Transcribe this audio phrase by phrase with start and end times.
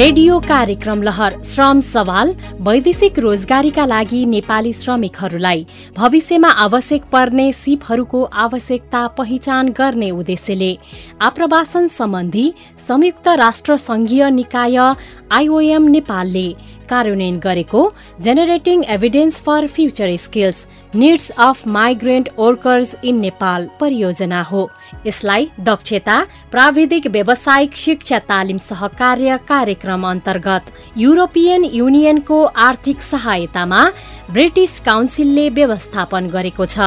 [0.00, 2.28] Radio कार्यक्रम लहर श्रम सवाल
[2.66, 10.72] वैदेशिक रोजगारीका लागि नेपाली श्रमिकहरूलाई। भविष्यमा आवश्यक पर्ने सिपहरूको आवश्यकता पहिचान गर्ने उद्देश्यले।
[11.20, 12.46] आप्रवासन सम्बन्धी
[12.88, 16.48] संयुक्त राष्ट्र संघीय निकाय आइओएम नेपालले
[16.90, 17.88] कार्यान्वयन गरेको
[18.20, 24.62] generating evidence for future skills needs of migrant workers in Nepal परियोजना हो।
[25.06, 26.16] यसलाई दक्षता
[26.50, 33.84] प्राविधिक व्यावसायिक शिक्षा तालिम सहकार्य कार्यक्रम अन्तर्गत युरोपियन युनियनको आर्थिक सहायतामा
[34.30, 36.78] ब्रिटिस काउन्सिलले व्यवस्थापन गरेको छ।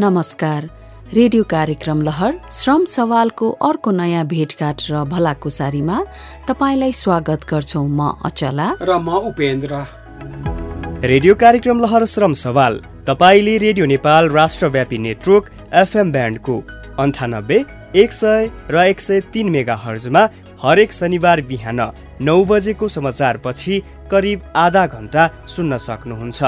[0.00, 0.68] नमस्कार।
[1.12, 5.98] रेडियो कार्यक्रम लहर श्रम सवालको अर्को नयाँ भेटघाट र भलाकुसारीमा
[6.48, 9.84] तपाईँलाई स्वागत गर्छौ म अचला। र म उपेन्द्र।
[11.04, 16.54] रेडियो कार्यक्रम लहर श्रम सवाल। तपाईँले रेडियो नेपाल राष्ट्रव्यापी नेटवर्क एफएम ब्यान्डको
[16.98, 17.58] अन्ठानब्बे
[17.94, 20.22] एक सय र एक सय तिन मेगा हर्जमा
[20.62, 21.80] हरेक शनिबार बिहान
[22.20, 26.42] नौ बजेको समाचारपछि करिब आधा घन्टा सुन्न सक्नुहुन्छ।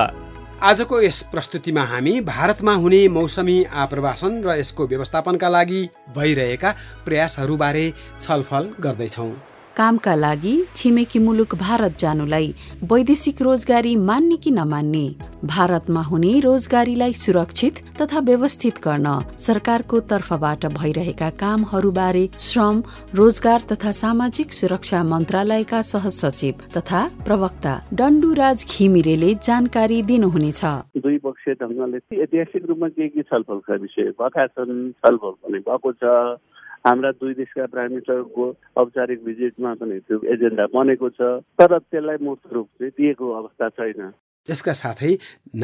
[0.63, 5.83] आजको यस प्रस्तुतिमा हामी भारतमा हुने मौसमी आप्रवासन र यसको व्यवस्थापनका लागि
[6.17, 6.71] भइरहेका
[7.05, 7.85] प्रयासहरूबारे
[8.21, 9.31] छलफल गर्दैछौँ।
[9.77, 15.05] कामका लागि छिमेकी मुलुक भारत जानुलाई वैदेशिक रोजगारी मान्ने कि नमान्ने?
[15.45, 22.83] भारतमा हुने रोजगारीलाई सुरक्षित तथा व्यवस्थित गर्न सरकारको तर्फबाट भइरहेका कामहरूबारे श्रम
[23.15, 30.65] रोजगार तथा सामाजिक सुरक्षा मन्त्रालयका सहसचिव तथा प्रवक्ता डन्डुराज घिमिरेले जानकारी दिनुहुनेछ।
[31.05, 31.17] दुई
[31.61, 34.91] ढङ्गले ऐतिहासिक रूपमा के के छलफलका विषय भएका छन्?
[34.91, 36.41] छलफल पनि भएको छ
[36.87, 38.45] हाम्रा दुई देशका प्राइम मिनिस्टरको
[38.79, 44.13] औपचारिक भिजिटमा पनि त्यो एजेन्डा बनेको छ तर त्यसलाई मूर्त रूप चाहिँ दिएको अवस्था छैन।
[44.49, 45.11] यसका साथै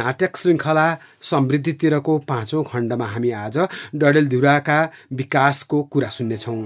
[0.01, 0.87] नाटक श्रृङ्खला
[1.31, 3.59] समृद्धितिरको पाँचौँ खण्डमा हामी आज
[3.95, 4.79] डडेलधुराका
[5.15, 6.61] विकासको कुरा सुन्नेछौँ।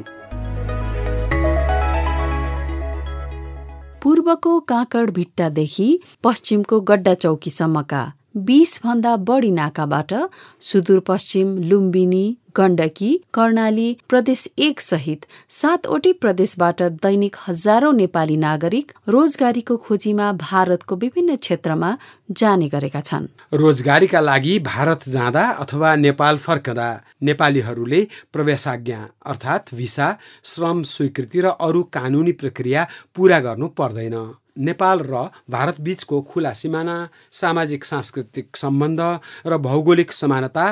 [4.02, 5.88] पूर्वको काँकड भिट्टादेखि
[6.24, 8.02] पश्चिमको गड्डा चौकीसम्मका
[8.36, 10.12] बीस भन्दा बढी नाकाबाट
[10.60, 12.24] सुदूरपश्चिम लुम्बिनी
[12.56, 21.36] गण्डकी कर्णाली प्रदेश एक सहित सातवटै प्रदेशबाट दैनिक हजारौं नेपाली नागरिक रोजगारीको खोजीमा भारतको विभिन्न
[21.36, 21.96] क्षेत्रमा
[22.30, 26.88] जाने गरेका छन्। रोजगारीका लागि भारत जाँदा अथवा नेपाल फर्कदा
[27.22, 34.18] नेपालीहरूले प्रवेशाज्ञा अर्थात् भिसा श्रम स्वीकृति र अरू कानुनी प्रक्रिया पूरा गर्नु पर्दैन।
[34.58, 36.96] नेपाल र भारत बीचको खुला सिमाना
[37.32, 39.00] सामाजिक सांस्कृतिक सम्बन्ध
[39.46, 40.66] र भौगोलिक समानता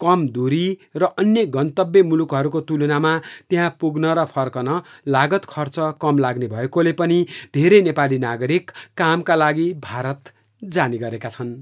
[0.00, 0.66] कम दूरी
[0.96, 3.16] र अन्य गन्तव्य मुलुकहरूको तुलनामा
[3.50, 4.68] त्यहाँ पुग्न र फर्कन
[5.08, 7.18] लागत खर्च कम लाग्ने भएकोले पनि
[7.54, 11.52] धेरै नेपाली नागरिक कामका लागि भारत जाने गरेका छन्।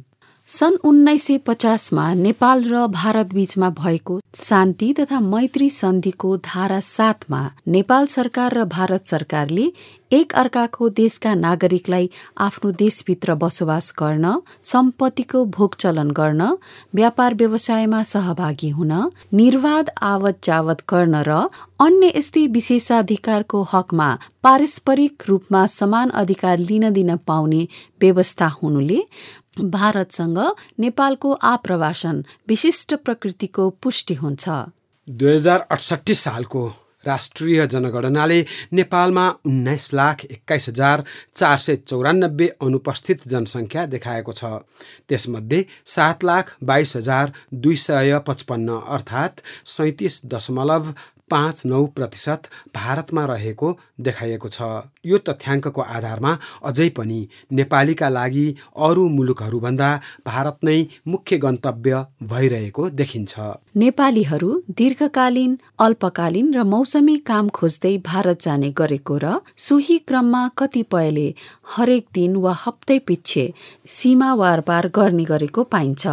[0.48, 7.40] सन् उन्नाइस सय पचासमा नेपाल र भारत बीचमा भएको शान्ति तथा मैत्री सन्धिको धारा सातमा
[7.66, 9.64] नेपाल सरकार र भारत सरकारले
[10.12, 12.08] एक अर्काको देशका नागरिकलाई
[12.38, 16.42] आफ्नो देशभित्र बसोबास गर्न सम्पत्तिको भोगचलन गर्न
[16.94, 18.92] व्यापार व्यवसायमा सहभागी हुन
[19.32, 21.40] निर्वाध आवत जावत गर्न र
[21.80, 24.08] अन्य यस्तै विशेषाधिकारको हकमा
[24.42, 27.66] पारस्परिक रूपमा समान अधिकार लिन दिन पाउने
[28.00, 29.00] व्यवस्था हुनुले
[29.60, 30.38] भारतसँग
[30.80, 34.48] नेपालको आप्रवासन विशिष्ट प्रकृतिको पुष्टि हुन्छ।
[35.08, 36.66] दुई हजार अठसट्ठी सालको
[37.06, 41.04] राष्ट्रिय जनगणनाले नेपालमा उन्नाइस लाख एक्काइस हजार
[41.36, 44.44] चार सय चौरानब्बे अनुपस्थित जनसङ्ख्या देखाएको छ।
[45.08, 50.92] त्यसमध्ये सात लाख बाइस हजार दुई सय पचपन्न अर्थात् सैतिस दशमलव
[51.30, 53.68] पाँच नौ प्रतिशत भारतमा रहेको
[54.00, 54.62] देखाइएको छ।
[55.06, 56.32] यो तथ्याङ्कको आधारमा
[56.64, 57.18] अझै पनि
[57.52, 58.46] नेपालीका लागि
[58.88, 59.90] अरू मुलुकहरूभन्दा
[60.26, 60.76] भारत नै
[61.08, 63.34] मुख्य गन्तव्य भइरहेको देखिन्छ।
[63.76, 69.34] नेपालीहरू दीर्घकालीन अल्पकालीन र मौसमी काम खोज्दै भारत जाने गरेको र
[69.66, 71.28] सोही क्रममा कतिपयले
[71.74, 73.44] हरेक दिन वा हप्तै पिच्छे
[73.88, 76.06] सीमा वारपार गर्ने गरेको पाइन्छ।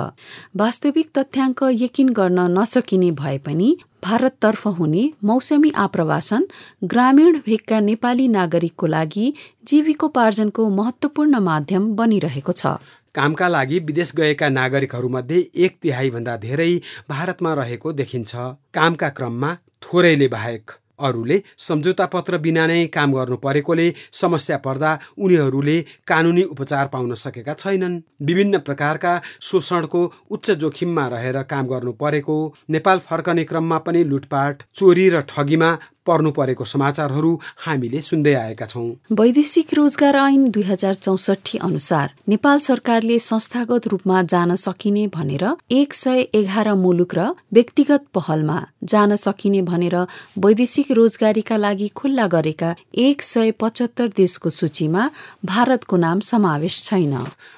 [0.57, 3.69] वास्तविक तथ्याङ्क यकिन गर्न नसकिने भए पनि
[4.03, 6.45] भारततर्फ हुने मौसमी आप्रवासन
[6.83, 9.25] ग्रामीण भेगका नेपाली नागरिकको लागि
[9.67, 12.73] जीविकोपार्जनको महत्वपूर्ण माध्यम बनिरहेको छ।
[13.15, 16.71] कामका लागि विदेश गएका नागरिकहरूमध्ये एक तिहाईभन्दा धेरै
[17.09, 18.31] भारतमा रहेको देखिन्छ।
[18.73, 19.51] कामका क्रममा
[19.83, 26.87] थोरैले बाहेक अरूले सम्झौता पत्र बिना नै काम गर्नु परेकोले समस्या पर्दा उनीहरूले कानुनी उपचार
[26.87, 30.01] पाउन सकेका छैनन्। विभिन्न प्रकारका शोषणको
[30.31, 32.37] उच्च जोखिममा रहेर काम गर्नु परेको
[32.69, 37.31] नेपाल फर्कने क्रममा पनि लुटपाट चोरी र ठगीमा पर्नु परेको समाचारहरू
[37.65, 44.21] हामीले सुन्दै आएका छौँ। वैदेशिक रोजगार ऐन दुई हजार चौसठी अनुसार नेपाल सरकारले संस्थागत रूपमा
[44.33, 49.95] जान सकिने भनेर एक सय एघार मुलुक र व्यक्तिगत पहलमा जान सकिने भनेर
[50.39, 55.09] वैदेशिक रोजगारीका लागि खुल्ला गरेका एक सय पचहत्तर देशको सूचीमा
[55.45, 57.17] भारतको नाम समावेश छैन।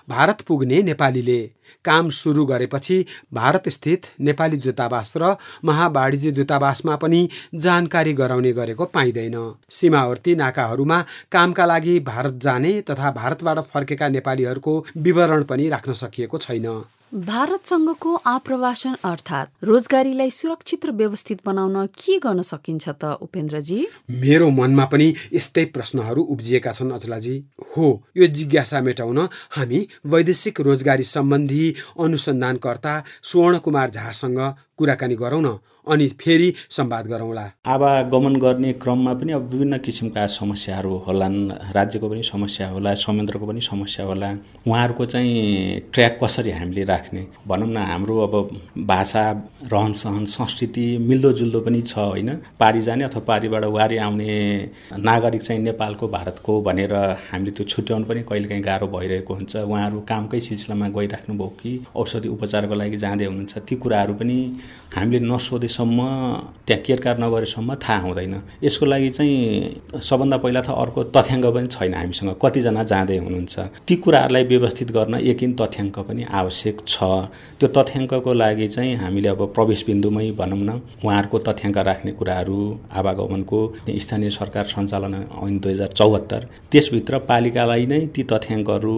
[0.09, 1.39] भारत पुग्ने नेपालीले
[1.85, 9.55] काम सुरु गरेपछि भारत स्थित नेपाली दूतावास र महावाणिज्य दूतावासमा पनि जानकारी गराउने गरेको पाइँदैन।
[9.69, 16.83] सीमावर्ती नाकाहरूमा कामका लागि भारत जाने तथा भारतबाट फर्केका नेपालीहरूको विवरण पनि राख्न सकिएको छैन।
[17.13, 23.77] भारतसँगको आप्रवासन अर्थात् रोजगारीलाई सुरक्षित र व्यवस्थित बनाउन के गर्न सकिन्छ त उपेन्द्रजी?
[24.09, 27.35] मेरो मनमा पनि यस्तै प्रश्नहरू उब्जिएका छन् अचलाजी।
[27.77, 27.87] हो
[28.17, 29.19] यो जिज्ञासा मेटाउन
[29.51, 34.39] हामी वैदेशिक रोजगारी सम्बन्धी अनुसन्धानकर्ता स्वर्ण कुमार झासँग
[34.77, 40.95] कुराकानी गरौँ न। अनि फेरि संवाद गरौँला। आवागमन गर्ने क्रममा पनि अब विभिन्न किसिमका समस्याहरू
[41.07, 41.37] होलान्
[41.75, 44.31] राज्यको पनि समस्या होला संयन्त्रको पनि समस्या होला।
[44.67, 47.25] उहाँहरूको चाहिँ ट्र्याक कसरी हामीले राख्ने?
[47.47, 48.33] भनौँ न हाम्रो अब
[48.87, 49.23] भाषा
[49.73, 52.29] रहन सहन संस्कृति मिल्दोजुल्दो पनि छ होइन?
[52.59, 54.31] पारी जाने अथवा पारीबाट वारी आउने
[54.97, 56.93] नागरिक चाहिँ नेपालको भारतको भनेर
[57.31, 62.73] हामीले त्यो छुट्याउनु पनि कहिलेकाहीँ गाह्रो भइरहेको हुन्छ। उहाँहरू कामकै सिलसिलामा गइराख्नुभयो कि औषधि उपचारको
[62.73, 64.37] लागि जाँदै हुनुहुन्छ। ती कुराहरू पनि
[64.95, 65.99] हामीले नसोधे सकेसम्म
[66.67, 71.93] त्यहाँ केरकार नगरेसम्म थाहा हुँदैन। यसको लागि चाहिँ सबभन्दा पहिला त अर्को तथ्याङ्क पनि छैन
[71.93, 76.95] हामीसँग। कतिजना जाँदै हुनुहुन्छ। ती कुराहरूलाई व्यवस्थित गर्न एकिन तथ्याङ्क पनि आवश्यक छ।
[77.59, 82.57] त्यो तथ्याङ्कको लागि चाहिँ हामीले अब प्रवेश बिन्दुमै भनौँ न उहाँहरूको तथ्याङ्क राख्ने कुराहरू
[82.99, 83.59] आवागमनको
[84.03, 85.13] स्थानीय सरकार सञ्चालन
[85.43, 88.95] ऐन दुई हजार चौहत्तर त्यसभित्र पालिकालाई नै ती तथ्याङ्कहरू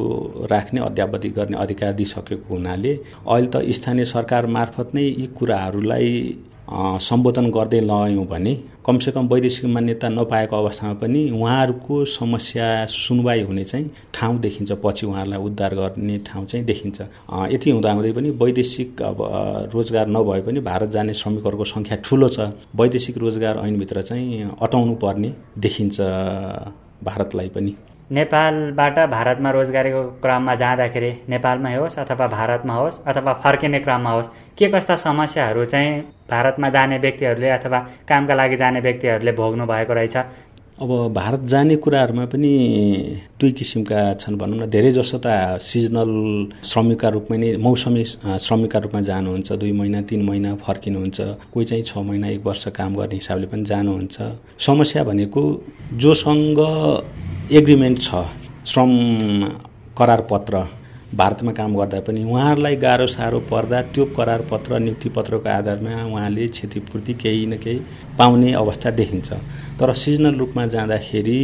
[0.52, 2.94] राख्ने अध्यावधि गर्ने अधिकार दिइसकेको हुनाले
[3.28, 6.12] अहिले त स्थानीय सरकार मार्फत नै यी कुराहरूलाई
[6.70, 8.54] सम्बोधन गर्दै लग्यौँ भने
[8.86, 15.40] कमसेकम वैदेशिक मान्यता नपाएको अवस्थामा पनि उहाँहरूको समस्या सुनवाई हुने चाहिँ ठाउँ देखिन्छ पछि उहाँहरूलाई
[15.40, 17.02] उद्धार गर्ने ठाउँ चाहिँ देखिन्छ।
[17.54, 19.18] यति हुँदाहुँदै पनि वैदेशिक अब
[19.74, 25.34] रोजगार नभए पनि भारत जाने श्रमिकहरूको सङ्ख्या ठुलो छ। वैदेशिक रोजगार ऐनभित्र चाहिँ अटाउनु पर्ने
[25.58, 26.00] देखिन्छ
[27.04, 27.76] भारतलाई पनि।
[28.12, 34.28] नेपालबाट भारतमा रोजगारीको क्रममा जाँदाखेरि नेपालमै होस् अथवा भारतमा होस् अथवा फर्किने क्रममा होस्
[34.58, 36.00] के कस्ता समस्याहरू चाहिँ
[36.32, 40.18] भारतमा जाने व्यक्तिहरूले अथवा कामका लागि जाने व्यक्तिहरूले भोग्नु भएको रहेछ?
[40.82, 42.52] अब भारत जाने कुराहरूमा पनि
[43.40, 46.12] दुई किसिमका छन् भनौँ न। धेरै जसो त सिजनल
[46.64, 48.04] श्रमिकका रूपमा नै मौसमी
[48.40, 51.20] श्रमिकका रूपमा जानुहुन्छ। दुई महिना तिन महिना फर्किनुहुन्छ।
[51.52, 54.16] कोही चाहिँ छ महिना एक वर्ष काम गर्ने हिसाबले पनि जानुहुन्छ।
[54.64, 55.42] समस्या भनेको
[56.00, 56.60] जोसँग
[57.50, 58.16] एग्रिमेन्ट छ।
[58.68, 58.90] श्रम
[59.98, 60.60] करार पत्र
[61.16, 66.48] भारतमा काम गर्दा पनि उहाँहरूलाई गाह्रो साह्रो पर्दा त्यो करार पत्र नियुक्ति पत्रको आधारमा उहाँले
[66.48, 67.80] क्षतिपूर्ति केही न केही
[68.20, 69.32] पाउने अवस्था देखिन्छ।
[69.80, 71.40] तर सिजनल रूपमा जाँदाखेरि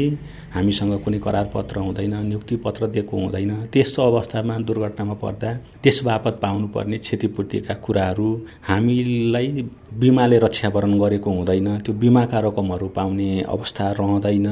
[0.53, 5.53] हामीसँग कुनै करार पत्र हुँदैन नियुक्ति पत्र दिएको हुँदैन। त्यस्तो अवस्थामा दुर्घटनामा पर्दा
[5.83, 8.29] त्यस बापत पाउनुपर्ने क्षतिपूर्तिका कुराहरू
[8.67, 14.49] हामीलाई बिमाले रक्षावरण गरेको हुँदैन। त्यो बिमाका रकमहरू पाउने अवस्था रहँदैन।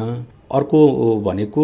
[0.54, 0.80] अर्को
[1.26, 1.64] भनेको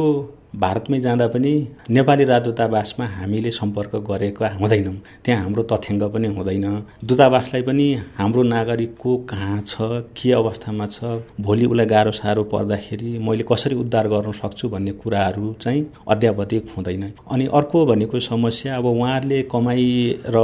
[0.56, 1.52] भारतमै जाँदा पनि
[1.90, 4.94] नेपाली राजदूतावासमा हामीले सम्पर्क गरेका हुँदैनौँ।
[5.26, 6.66] त्यहाँ हाम्रो तथ्याङ्क पनि हुँदैन।
[7.06, 7.88] दूतावासलाई पनि
[8.18, 9.76] हाम्रो नागरिकको कहाँ छ
[10.18, 11.04] के अवस्थामा छ
[11.42, 17.04] भोलि उसलाई गाह्रो साह्रो पर्दाखेरि मैले कसरी उद्धार गर्न सक्छु भन्ने कुराहरू चाहिँ अध्यावधिक हुँदैन।
[17.32, 19.84] अनि अर्को भनेको समस्या अब उहाँहरूले कमाइ
[20.36, 20.38] र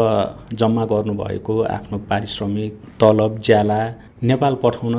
[0.53, 3.81] जम्मा गर्नुभएको आफ्नो पारिश्रमिक तलब ज्याला
[4.23, 4.95] नेपाल पठाउन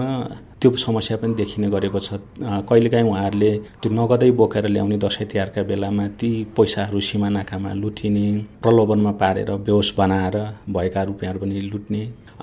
[0.64, 3.50] त्यो समस्या पनि देखिने गरेको छ। कहिलेकाहीँ उहाँहरूले
[3.84, 8.26] त्यो नगदै बोकेर ल्याउने दसैँ तिहारका बेलामा ती पैसाहरू सीमा नाकामा लुटिने
[8.64, 10.36] प्रलोभनमा पारेर बेहोस बनाएर
[10.72, 12.02] भएका रुपियाँहरू पनि लुट्ने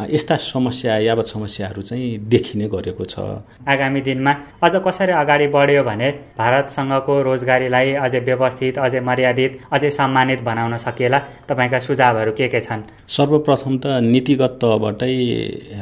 [0.09, 3.19] यस्ता समस्या यावत समस्याहरू चाहिँ देखिने गरेको छ।
[3.67, 4.31] आगामी दिनमा
[4.63, 11.19] अझ कसरी अगाडि बढ्यो भने भारतसँगको रोजगारीलाई अझै व्यवस्थित अझै मर्यादित अझै सम्मानित बनाउन सकिएला?
[11.49, 12.81] तपाईँका सुझावहरू के के छन्?
[13.07, 15.13] सर्वप्रथम त नीतिगत तहबाटै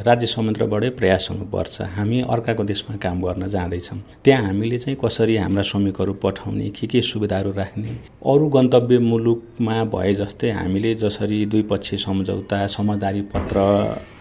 [0.06, 5.62] राज्य संयन्त्रबाटै प्रयास हुनुपर्छ। हामी अर्काको देशमा काम गर्न जाँदैछौँ। त्यहाँ हामीले चाहिँ कसरी हाम्रा
[5.62, 7.90] श्रमिकहरू पठाउने के के सुविधाहरू राख्ने
[8.26, 13.58] अरू गन्तव्य मुलुकमा भए जस्तै हामीले जसरी द्विपक्षीय सम्झौता समझदारी पत्र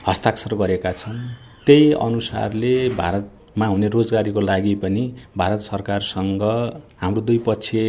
[0.07, 1.17] हस्ताक्षर गरेका छन्।
[1.65, 5.03] त्यही अनुसारले भारतमा हुने रोजगारीको लागि पनि
[5.37, 6.43] भारत सरकारसँग
[7.01, 7.87] हाम्रो द्विपक्षीय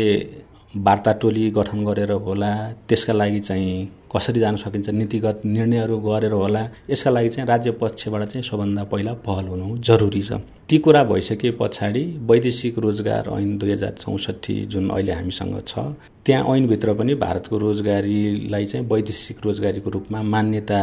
[0.76, 2.50] वार्ता टोली गठन गरेर होला
[2.88, 8.22] त्यसका लागि चाहिँ कसरी जान सकिन्छ नीतिगत निर्णयहरू गरेर होला यसका लागि चाहिँ राज्य पक्षबाट
[8.28, 13.72] चाहिँ सबभन्दा पहिला पहल हुनु जरुरी छ। ती कुरा भइसके पछाडि वैदेशिक रोजगार ऐन दुई
[13.72, 15.78] हजार चौसठी जुन अहिले हामीसँग छ
[16.26, 20.80] त्यहाँ ऐनभित्र पनि भारतको रोजगारीलाई चाहिँ वैदेशिक रोजगारीको रूपमा मान्यता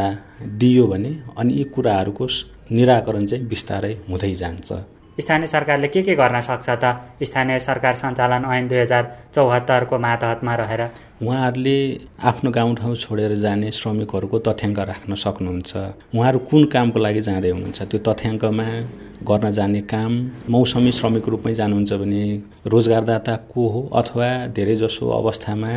[0.60, 2.26] दियो भने अनि यी कुराहरूको
[2.72, 4.72] निराकरण चाहिँ बिस्तारै हुँदै जान्छ।
[5.20, 6.84] स्थानीय सरकारले के के गर्न सक्छ त?
[7.22, 10.82] स्थानीय सरकार सञ्चालन ऐन दुई हजार चौहत्तरको मातहतमा रहेर।
[11.22, 11.78] उहाँहरूले
[12.22, 15.76] आफ्नो गाउँठाउँ छोडेर जाने श्रमिकहरूको तथ्याङ्क राख्न सक्नुहुन्छ।
[16.14, 17.82] उहाँहरू कुन कामको लागि जाँदै हुनुहुन्छ?
[17.82, 18.66] त्यो तथ्याङ्कमा
[19.28, 20.12] गर्न जाने काम
[20.50, 22.22] मौसमी श्रमिक रूपमै जानुहुन्छ भने
[22.66, 25.72] रोजगारदाता को हो अथवा धेरैजसो अवस्थामा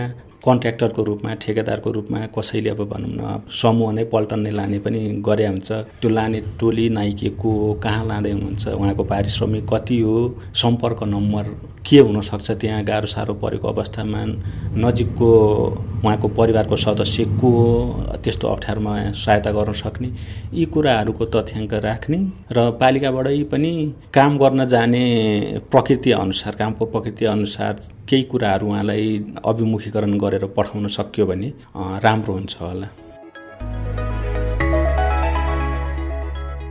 [0.46, 5.46] कन्ट्र्याक्टरको रूपमा ठेकेदारको रूपमा कसैले अब भनौँ न समूह नै पल्टन नै लाने पनि गरे
[5.48, 5.72] हुन्छ।
[6.02, 10.16] त्यो लाने टोली नाइके को हो कहाँ लाँदै हुनुहुन्छ उहाँको पारिश्रमिक कति हो
[10.64, 11.46] सम्पर्क नम्बर
[11.86, 14.22] के हुनसक्छ त्यहाँ गाह्रो साह्रो परेको अवस्थामा
[14.82, 15.32] नजिकको
[16.04, 20.10] उहाँको परिवारको सदस्य को हो त्यस्तो अप्ठ्यारोमा सहायता गर्न सक्ने
[20.54, 22.20] यी कुराहरूको तथ्याङ्क राख्ने
[22.52, 23.72] र पालिकाबाटै पनि
[24.14, 25.04] काम गर्न जाने
[25.72, 27.74] प्रकृति अनुसार कामको प्रकृति अनुसार
[28.10, 29.08] केही कुराहरू उहाँलाई
[29.46, 32.88] अभिमुखीकरण गरेर पठाउन सक्यो भने राम्रो हुन्छ होला।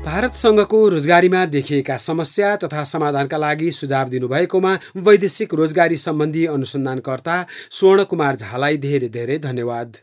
[0.04, 7.35] भारतसँगको रोजगारीमा देखिएका समस्या तथा समाधानका लागि सुझाव दिनुभएकोमा वैदेशिक रोजगारी सम्बन्धी अनुसन्धानकर्ता
[7.71, 9.97] स्वर्ण कुमार झालाई धेरै धेरै धन्यवाद।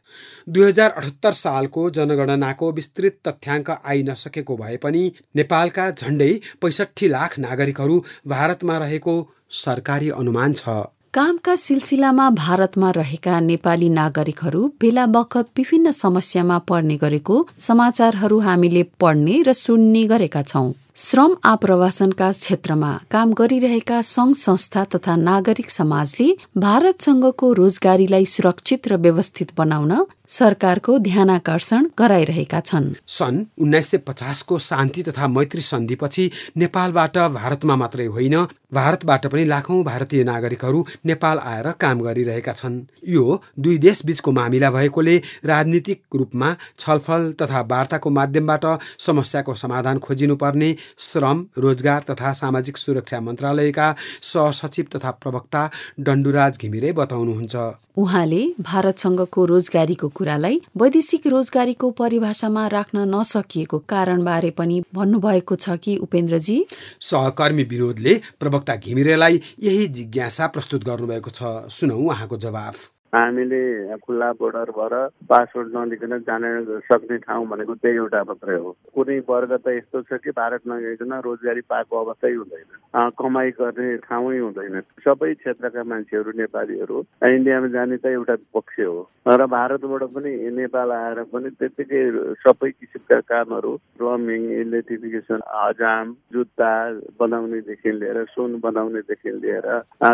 [0.50, 5.01] दुई हजार अठहत्तर सालको जनगणनाको विस्तृत तथ्याङ्क आइ नसकेको भए पनि
[5.36, 6.30] नेपालका झन्डै
[6.62, 9.16] पैँसठी लाख नागरिकहरू भारतमा रहेको
[9.63, 10.77] सरकारी अनुमान छ।
[11.18, 19.42] कामका सिलसिलामा भारतमा रहेका नेपाली नागरिकहरू बेला बखत विभिन्न समस्यामा पर्ने गरेको समाचारहरू हामीले पढ्ने
[19.42, 20.68] र सुन्ने गरेका छौं।
[21.00, 29.51] श्रम आप्रवासनका क्षेत्रमा काम गरिरहेका संघ संस्था तथा नागरिक समाजले भारतसँगको रोजगारीलाई सुरक्षित र व्यवस्थित
[29.58, 29.94] बनाउन
[30.27, 38.06] सरकारको ध्यानाकर्षण गराइरहेका छन्। सन् उन्नाइस सय पचासको शान्ति तथा मैत्री सन्धिपछि नेपालबाट भारतमा मात्रै
[38.08, 38.36] होइन
[38.74, 44.72] भारतबाट पनि लाखौं भारतीय नागरिकहरू नेपाल आएर काम गरिरहेका छन्। यो दुई देश बीचको मामिला
[44.72, 48.66] भएकोले राजनीतिक रूपमा छलफल तथा वार्ताको माध्यमबाट
[49.00, 57.56] समस्याको समाधान खोजिनुपर्ने श्रम रोजगार तथा सामाजिक सुरक्षा मन्त्रालयका सहसचिव तथा प्रवक्ता डन्डुराज घिमिरे बताउनुहुन्छ।
[57.98, 66.65] उहाँले भारतसँगको रोजगारीको कुरालाई वैदेशिक रोजगारीको परिभाषामा राख्न नसकिएको कारणबारे पनि भन्नुभएको छ कि उपेन्द्रजी?
[67.01, 74.70] सहकर्मी विरोधले प्रवक्ता घिमिरेलाई यही जिज्ञासा प्रस्तुत गर्नुभएको छ। सुनौ उहाँको जवाफ। हामीले खुल्ला बोर्डर
[74.78, 74.94] भएर
[75.30, 76.44] पासपोर्ट नलिकन जान
[76.88, 81.14] सक्ने ठाउँ भनेको त्यही एउटा मात्रै हो। कुनै वर्ग त यस्तो छ कि भारत नगइकन
[81.24, 86.98] रोजगारी पाएको अवस्थै हुँदैन। कमाइ गर्ने ठाउँै हुँदैन। सबै क्षेत्रका मान्छेहरू नेपालीहरू
[87.32, 92.04] इन्डियामा जाने त एउटा पक्ष हो। र भारतबाट पनि नेपाल आएर पनि त्यत्तिकै
[92.44, 96.72] सबै किसिमका कामहरू प्लम्बिङ इलेक्ट्रिफिकेसन हजाम जुत्ता
[97.20, 99.68] बनाउनेदेखि लिएर सुन बनाउनेदेखि लिएर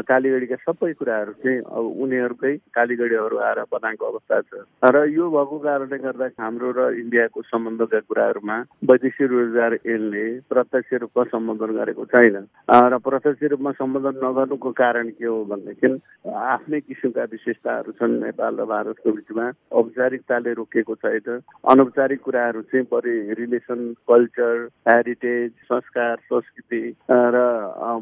[0.09, 5.97] कालीगढीका सबै कुराहरू चाहिँ अब उनीहरूकै कालीगढीहरू आएर बनाएको अवस्था छ। र यो भएको कारणले
[6.03, 8.57] गर्दा हाम्रो र इन्डियाको सम्बन्धका कुराहरूमा
[8.91, 12.35] वैदेशिक रोजगार ऐनले प्रत्यक्ष रूपमा सम्बोधन गरेको छैन।
[12.67, 15.87] र प्रत्यक्ष रूपमा सम्बोधन नगर्नुको कारण के हो भनेदेखि
[16.27, 21.39] आफ्नै किसिमका विशेषताहरू छन्। नेपाल र भारतको बिचमा औपचारिकताले रोकिएको छैन
[21.71, 27.37] अनौपचारिक कुराहरू चाहिँ बढी रिलेसन कल्चर हेरिटेज संस्कार संस्कृति र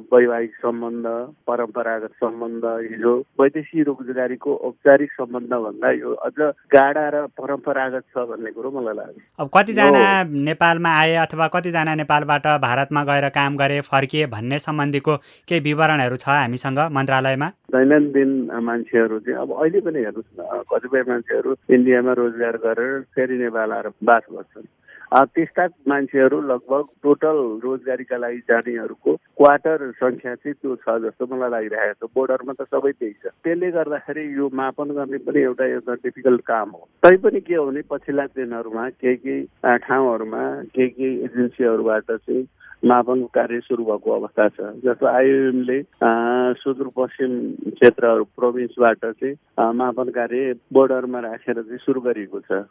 [0.10, 1.06] वैवाहिक सम्बन्ध
[1.48, 6.38] परम्परागत सम्बन्ध हिजो वैदेशिक रोजगारीको औपचारिक सम्बन्ध भन्दा यो अझ
[6.76, 10.04] गाडा र परम्परागत छ भन्ने कुरो मलाई लाग्छ। अब कतिजना
[10.48, 15.16] नेपालमा आए अथवा कतिजना नेपालबाट भारतमा गएर काम गरे फर्किए भन्ने सम्बन्धीको
[15.48, 17.48] केही विवरणहरू छ हामीसँग मन्त्रालयमा?
[17.76, 18.32] दैनन्दिन
[18.64, 23.88] मान्छेहरू चाहिँ अब अहिले पनि हेर्नुहोस् न कतिपय मान्छेहरू इन्डियामा रोजगार गरेर फेरि नेपाल आएर
[24.04, 24.68] बास गर्छन्।
[25.12, 32.08] त्यस्ता मान्छेहरू लगभग टोटल रोजगारीका लागि जानेहरूको क्वार्टर सङ्ख्या चाहिँ त्यो छ जस्तो मलाई लागिरहेको
[32.08, 36.42] छ। बोर्डरमा त सबै त्यही छ। त्यसले गर्दाखेरि यो मापन गर्ने पनि एउटा एउटा डिफिकल्ट
[36.42, 39.42] काम हो। तैपनि के हो भने पछिल्ला दिनहरूमा केही केही
[39.78, 40.44] ठाउँहरूमा
[40.76, 42.48] केही केही एजेन्सीहरूबाट चाहिँ
[42.84, 45.82] मापन कार्य सुरु भएको अवस्था छ। जस्तो आइओएमले
[46.62, 47.32] सुदूरपश्चिम
[47.78, 49.36] क्षेत्रहरू प्रोभिन्सबाट चाहिँ
[49.76, 52.66] मापन कार्य बोर्डरमा राखेर चाहिँ सुरु गरिएको छ।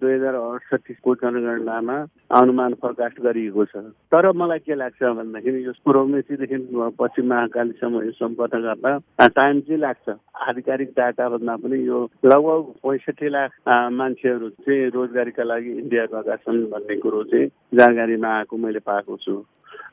[0.00, 1.96] दुई हजार अडसठीको जनगणनामा
[2.40, 3.76] अनुमान फोरकास्ट गरिएको छ।
[4.10, 6.58] तर मलाई के लाग्छ भन्दाखेरि यो प्रोभिन्सीदेखि
[6.98, 8.98] पश्चिम महाकालीसम्म यो सम्पन्न गर्न
[9.38, 15.70] टाइम चाहिँ लाग्छ। आधिकारिक डाटा भन्दा पनि यो लगभग पैँसठी लाख मान्छेहरू चाहिँ रोजगारीका लागि
[15.78, 19.43] इन्डिया गएका छन् भन्ने कुरो चाहिँ जानकारीमा आएको मैले पाएको छु।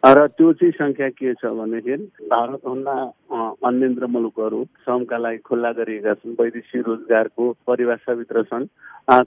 [0.03, 2.93] र त्यो चाहिँ सङ्ख्या के छ भनेदेखि भारतभन्दा
[3.70, 8.65] अन्य मुलुकहरू श्रमका लागि खुल्ला गरिएका छन् वैदेशिक रोजगारको परिभाषाभित्र छन्।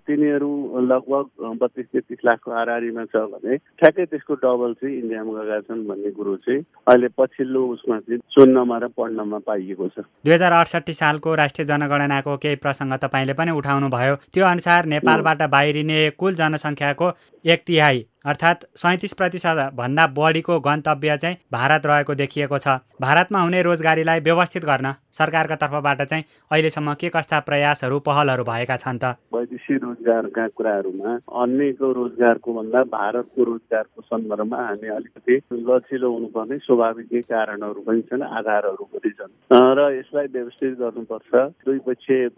[0.06, 0.50] तिनीहरू
[0.90, 1.24] लगभग
[1.60, 6.34] बत्तिस तेत्तिस लाखको हाराहारीमा छ भने ठ्याक्कै त्यसको डबल चाहिँ इन्डियामा गएका छन् भन्ने कुरो
[6.42, 11.66] चाहिँ अहिले पछिल्लो उसमा चाहिँ सुन्नमा र पढ्नमा पाइएको छ। दुई हजार अडसठी सालको राष्ट्रिय
[11.70, 17.12] जनगणनाको केही प्रसङ्ग तपाईँले पनि उठाउनु भयो त्यो अनुसार नेपालबाट बाहिरिने कुल जनसङ्ख्याको
[17.44, 22.68] एक तिहाई अर्थात् सैँतिस प्रतिशत भन्दा बढीको गन्तव्य चाहिँ भारत रहेको देखिएको छ।
[23.00, 28.98] भारतमा हुने रोजगारीलाई व्यवस्थित गर्न सरकारका तर्फबाट चाहिँ अहिलेसम्म के कस्ता प्रयासहरू पहलहरू भएका छन्
[28.98, 29.04] त?
[29.34, 31.12] वैदेशिक रोजगारका कुराहरूमा
[31.42, 35.36] अन्यको रोजगारको भन्दा भारतको रोजगारको सन्दर्भमा हामी अलिकति
[35.68, 41.32] लचिलो हुनुपर्ने स्वाभाविक कारणहरू पनि छन् आधारहरू पनि छन्। र यसलाई व्यवस्थित गर्नुपर्छ
[41.68, 41.78] दुई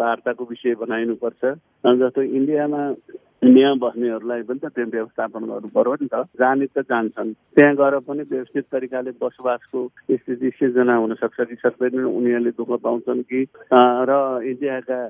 [0.02, 1.42] वार्ताको विषय बनाइनुपर्छ।
[2.02, 2.82] जस्तो इन्डियामा
[3.44, 7.94] नियम बस्नेहरूलाई पनि त त्यो व्यवस्थापन गर्नु पर्यो नि त। जाने त जान्छन्। त्यहाँ गएर
[8.08, 13.40] पनि व्यवस्थित तरिकाले बसोबासको स्थिति सिर्जना हुन सक्छ कि सक्दैन उनीहरूले दुःख पाउँछन् कि
[14.08, 14.12] र
[14.50, 15.00] इन्डियाका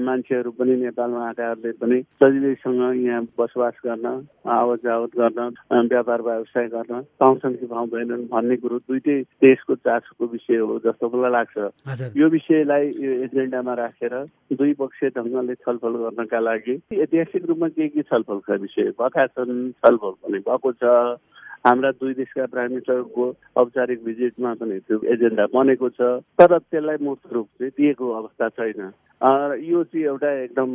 [0.00, 4.06] मान्छेहरू पनि नेपालमा आएकाहरूले पनि सजिलैसँग यहाँ बसोबास गर्न
[4.48, 10.56] आवत जावत गर्न व्यापार व्यवसाय गर्न पाउँछन् कि पाउँदैनन् भन्ने कुरो दुइटै देशको चासोको विषय
[10.56, 14.14] हो जस्तो मलाई लाग्छ। यो विषयलाई यो एजेन्डामा राखेर
[14.56, 16.74] दुई पक्षीय ढङ्गले छलफल गर्नका लागि
[17.04, 18.90] ऐतिहासिक रूपमा के के छलफलका विषय?
[19.00, 21.18] भएका छन् छलफल पनि भएको छ।
[21.66, 23.24] हाम्रा दुई देशका प्राइम मिनिस्टरको
[23.56, 26.00] औपचारिक भिजिटमा पनि त्यो एजेन्डा बनेको छ।
[26.38, 28.80] तर त्यसलाई मूर्त रूप चाहिँ दिएको अवस्था छैन।
[29.22, 30.70] यो चाहिँ एउटा एकदम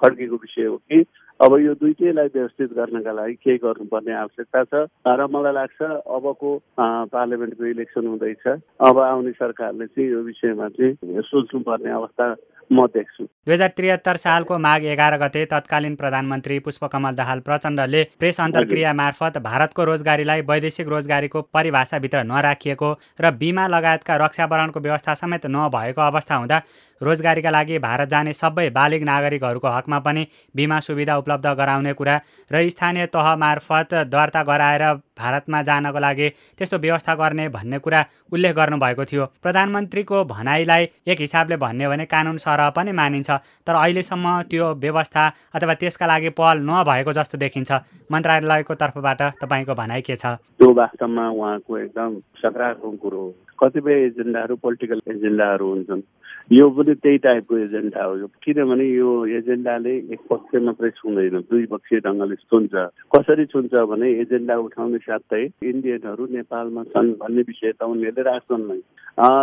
[0.00, 1.04] खड्केको विषय हो कि
[1.40, 4.86] अब यो दुइटैलाई व्यवस्थित गर्नका लागि केही गर्नुपर्ने आवश्यकता छ?
[5.06, 8.46] र मलाई लाग्छ अबको पार्लियामेन्टको इलेक्सन हुँदैछ।
[8.78, 12.34] अब आउने सरकारले चाहिँ यो विषयमा चाहिँ सोच्नुपर्ने अवस्था
[12.72, 18.40] म देख्छु। दुई हजार त्रिहत्तर सालको माघ एघार गते तत्कालीन प्रधानमन्त्री पुष्पकमल दाहाल प्रचण्डले प्रेस
[18.40, 26.00] अन्तर्क्रिया मार्फत भारतको रोजगारीलाई वैदेशिक रोजगारीको परिभाषाभित्र नराखिएको र बिमा लगायतका रक्षावरणको व्यवस्था समेत नभएको
[26.02, 26.62] अवस्था हुँदा
[27.04, 32.20] रोजगारीका लागि भारत जाने सबै बालिग नागरिकहरूको हकमा पनि बिमा सुविधा उपलब्ध गराउने कुरा
[32.50, 34.84] र स्थानीय तह मार्फत दर्ता गराएर
[35.14, 38.00] भारतमा जानको लागि त्यस्तो व्यवस्था गर्ने भन्ने कुरा
[38.32, 43.30] उल्लेख गर्नुभएको थियो। प्रधानमन्त्रीको भनाइलाई एक हिसाबले भन्यो भने कानुन सरह पनि मानिन्छ
[43.66, 47.72] तर अहिलेसम्म त्यो व्यवस्था अथवा त्यसका लागि पहल नभएको जस्तो देखिन्छ।
[48.12, 50.26] मन्त्रालयको तर्फबाट तपाईँको भनाइ के छ?
[50.58, 52.10] त्यो वास्तवमा उहाँको एकदम
[52.42, 53.22] सकारात्मक कुरो
[53.60, 56.02] कतिपय एजेन्डाहरू पोलिटिकल एजेन्डाहरू हुन्छन्।
[56.52, 62.00] यो पनि त्यही टाइपको एजेन्डा हो किनभने यो एजेन्डाले एक पक्ष मात्रै छुँदैन दुई पक्षीय
[62.00, 62.74] ढङ्गले छुन्छ
[63.14, 68.78] कसरी छुन्छ भने एजेन्डा उठाउने साथै इन्डियनहरू नेपालमा छन् भन्ने विषय त उनीहरूले राख्छन् नै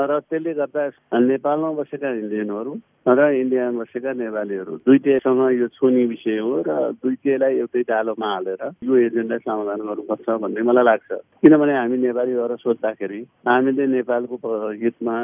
[0.06, 2.74] र त्यसले गर्दा नेपालमा बसेका इन्डियनहरू
[3.08, 6.70] र इन्डियामा बसेका नेपालीहरू दुइटैसँग यो छुने विषय हो र
[7.02, 11.10] दुइटैलाई एउटै डालोमा हालेर यो एजेन्डा समाधान गर्नुपर्छ भन्ने मलाई लाग्छ।
[11.42, 14.38] किनभने हामी नेपाली भएर सोद्धाखेरि हामीले नेपालको
[14.84, 15.16] हितमा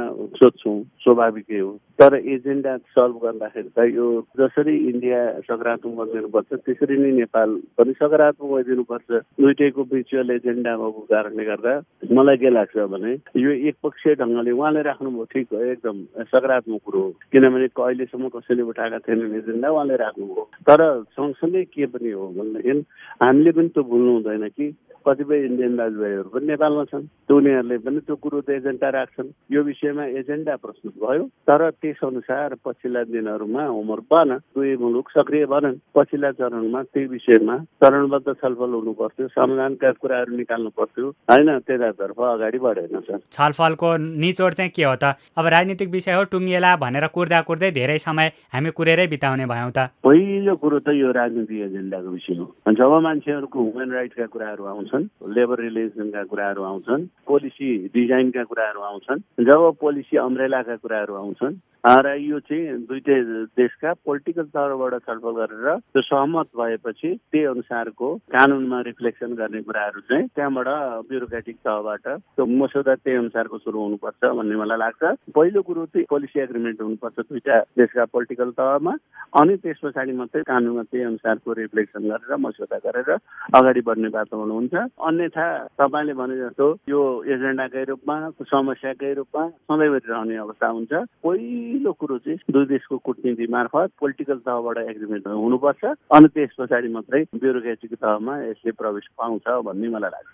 [0.42, 4.06] सोध्छौँ स्वाभाविकै हो। तर एजेन्डा सल्भ गर्दाखेरि त यो
[4.42, 11.46] जसरी इन्डिया सकारात्मक बनिदिनुपर्छ त्यसरी नै नेपाल पनि सकारात्मक भइदिनुपर्छ दुइटैको म्युचुअल एजेन्डा भएको कारणले
[11.46, 11.74] गर्दा
[12.18, 13.14] मलाई के लाग्छ भने
[13.46, 15.98] यो एकपक्षीय ढङ्गले उहाँले राख्नुभयो ठिक हो एकदम
[16.34, 22.12] सकारात्मक कुरो हो। किनभने अहिलेसम्म कसैले उठाएका थिएनन् एजेन्डा उहाँले राख्नुभयो। तर सँगसँगै के पनि
[22.12, 22.86] हो भनेदेखि
[23.22, 24.76] हामीले पनि त्यो भुल्नु हुँदैन कि
[25.08, 30.06] कतिपय इन्डियन दाजुभाइहरू पनि नेपालमा छन्। उनीहरूले पनि त्यो कुरो त एजेन्डा राख्छन्। यो विषयमा
[30.20, 36.32] एजेन्डा प्रस्तुत भयो। तर त्यस अनुसार पछिल्ला दिनहरूमा होमवर्क भएन दुई मुलुक सक्रिय भएनन् पछिल्ला
[36.40, 43.00] चरणमा त्यही विषयमा चरणबद्ध छलफल हुनु पर्थ्यो समाधानका कुराहरू निकाल्नु पर्थ्यो। होइन त्यतातर्फ अगाडि बढेन
[43.08, 43.90] सर। छलफलको
[44.24, 45.16] निचोड चाहिँ के हो त?
[45.38, 49.94] अब राजनीतिक विषय हो टुङ्गिएला भनेर कुर्दा कुर्दै धेरै समय हामी कुरेरै बिताउने भयौँ त।
[50.04, 55.34] पहिलो कुरो त यो राजनीतिक एजेन्डाको विषय हो। जब मान्छेहरूको ह्युमन राइट्सका कुराहरू आउँछ आउँछन्
[55.36, 61.56] लेबर रिलेसनका कुराहरू आउँछन् पोलिसी डिजाइनका कुराहरू आउँछन् जब पोलिसी अम्ब्रेलाका कुराहरू आउँछन्
[61.88, 63.16] र यो चाहिँ दुइटै
[63.56, 70.28] देशका पोलिटिकल तहबाट छलफल गरेर त्यो सहमत भएपछि त्यही अनुसारको कानुनमा रिफ्लेक्सन गर्ने कुराहरू चाहिँ
[70.36, 70.68] त्यहाँबाट
[71.10, 76.40] ब्युरोक्रेटिक तहबाट त्यो मसौदा त्यही अनुसारको सुरु हुनुपर्छ भन्ने मलाई लाग्छ। पहिलो कुरो चाहिँ पोलिसी
[76.40, 78.94] एग्रिमेन्ट हुनुपर्छ दुईटा देशका पोलिटिकल तहमा
[79.40, 83.10] अनि त्यस पछाडि मात्रै कानुनमा त्यही अनुसारको रिफ्लेक्सन गरेर मसौदा गरेर
[83.56, 84.76] अगाडि बढ्ने वातावरण हुन्छ।
[85.08, 85.48] अन्यथा
[85.80, 92.40] तपाईँले भने जस्तो यो एजेन्डाकै रूपमा समस्याकै रूपमा सधैँभरि रहने अवस्था हुन्छ। पहिलो कुरो चाहिँ
[92.52, 98.72] दुई देशको कुटनीति मार्फत पोलिटिकल तहबाट एग्रिमेन्ट हुनुपर्छ। अनि त्यस पछाडि मात्रै ब्युरोक्रेटिक तहमा यसले
[98.72, 100.32] प्रवेश पाउँछ भन्ने मलाई लाग्छ।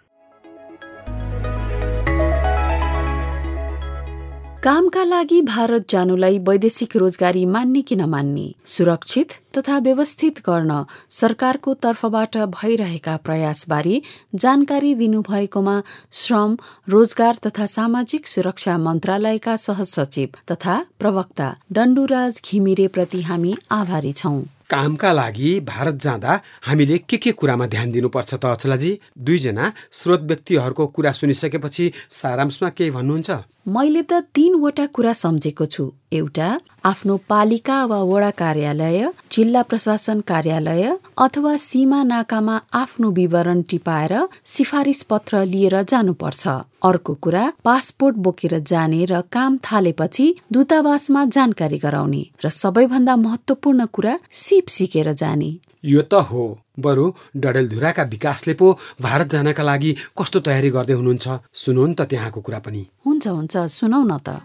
[4.64, 12.38] कामका लागि भारत जानुलाई वैदेशिक रोजगारी मान्ने कि नमान्ने सुरक्षित तथा व्यवस्थित गर्न सरकारको तर्फबाट
[12.54, 14.02] भइरहेका प्रयासबारे
[14.36, 15.76] जानकारी दिनुभएकोमा
[16.22, 16.56] श्रम
[16.90, 25.60] रोजगार तथा सामाजिक सुरक्षा मन्त्रालयका सहसचिव तथा प्रवक्ता डण्डुराज घिमिरेप्रति हामी आभारी छौं। कामका लागि
[25.68, 29.00] भारत जाँदा हामीले के के कुरामा ध्यान दिनुपर्छ त अचलाजी?
[29.20, 33.44] दुईजना स्रोत व्यक्तिहरूको कुरा सुनिसकेपछि सारांशमा केही भन्नुहुन्छ?
[33.66, 36.48] मैले त तीनवटा कुरा सम्झेको छु। एउटा
[36.86, 40.84] आफ्नो पालिका वा वडा कार्यालय जिल्ला प्रशासन कार्यालय
[41.18, 44.14] अथवा सीमा नाकामा आफ्नो विवरण टिपाएर
[44.46, 46.48] सिफारिस पत्र लिएर जानुपर्छ।
[46.84, 54.20] अर्को कुरा पासपोर्ट बोकेर जाने र काम थालेपछि दूतावासमा जानकारी गराउने र सबैभन्दा महत्वपूर्ण कुरा
[54.32, 55.52] सिप सिकेर जाने।
[55.86, 56.46] यो त हो।
[56.80, 57.06] बरु
[57.38, 58.68] डडेलधुराका विकासले पो
[59.02, 61.28] भारत जानका लागि कस्तो तयारी गर्दै हुनुहुन्छ?
[61.54, 64.42] सुनौ त त्यहाँको कुरा पनि। हुन्छ हुन्छ सुनौ न त।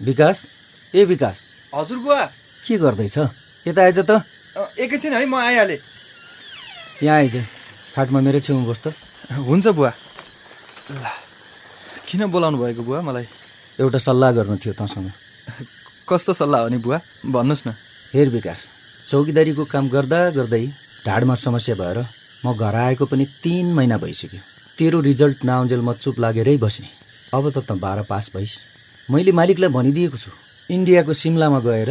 [0.00, 0.36] विकास?
[0.94, 1.36] ए विकास।
[1.74, 2.24] हजुर बुवा।
[2.64, 3.16] के गर्दैछ?
[3.68, 4.24] यता आइज त।
[4.80, 5.78] एकैछिन है म आइहालेँ।
[7.04, 7.36] यहाँ आइज।
[7.94, 8.86] खाटमा मेरो छेउमा बस् त
[9.44, 9.92] हुन्छ बुवा।
[10.88, 11.04] ल
[12.08, 13.26] किन बोलाउनु भएको बुवा मलाई?
[13.76, 15.25] एउटा सल्लाह गर्नु थियो तँसँग।
[16.08, 16.98] कस्तो सल्लाह हो नि बुवा?
[17.26, 17.70] भन्नुहोस् न।
[18.14, 18.60] हेर विकास
[19.08, 20.64] चौकीदारीको काम गर्दा गर्दै
[21.06, 21.98] ढाडमा समस्या भएर
[22.44, 24.40] म घर आएको पनि तिन महिना भइसक्यो।
[24.78, 26.88] तेरो रिजल्ट नआउन्जेल म चुप लागेरै बसेँ।
[27.32, 28.54] अब त त बाह्र पास भइस्।
[29.08, 30.30] मैले मालिकलाई भनिदिएको छु
[30.70, 31.90] इन्डियाको सिमलामा गएर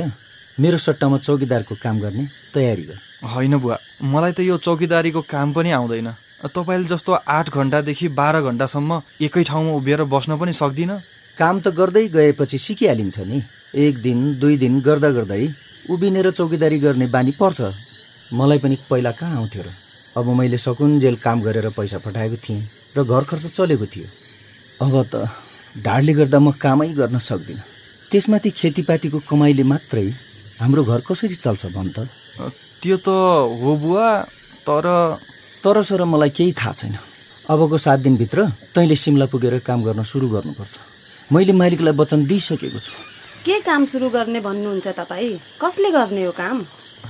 [0.57, 5.71] मेरो सट्टामा चौकीदारको काम गर्ने तयारी गर। होइन बुवा मलाई त यो चौकीदारीको काम पनि
[5.71, 6.09] आउँदैन।
[6.45, 10.99] तपाईँले जस्तो आठ घन्टादेखि बाह्र घन्टासम्म एकै ठाउँमा उभिएर बस्न पनि सक्दिनँ।
[11.37, 13.41] काम त गर्दै गएपछि सिकिहालिन्छ नि।
[13.75, 15.43] एक दिन दुई दिन गर्दा गर्दै
[15.91, 17.59] उभिनेर चौकीदारी गर्ने बानी पर्छ।
[18.33, 19.69] मलाई पनि पहिला कहाँ आउँथ्यो र?
[20.17, 22.61] अब मैले सकुन्जेल काम गरेर पैसा पठाएको थिएँ
[22.95, 24.07] र घर खर्च चलेको थियो।
[24.79, 25.27] अब त
[25.83, 27.63] ढाडले गर्दा म कामै गर्न सक्दिनँ।
[28.11, 30.07] त्यसमाथि खेतीपातीको कमाइले मात्रै
[30.63, 32.07] हाम्रो घर कसरी चल्छ भन् त?
[32.79, 33.07] त्यो त
[33.59, 34.07] हो बुवा
[34.63, 34.87] तर
[35.59, 36.95] तर सर मलाई केही थाहा छैन।
[37.51, 40.94] अबको सात दिनभित्र तैँले सिमला पुगेर काम गर्न सुरु गर्नुपर्छ।
[41.31, 42.91] मैले मालिकलाई वचन दिइसकेको छु।
[43.45, 45.57] के काम सुरु गर्ने भन्नुहुन्छ तपाईँ?
[45.57, 46.57] कसले गर्ने हो काम?